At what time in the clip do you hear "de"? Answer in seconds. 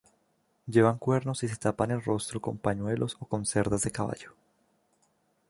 3.83-3.91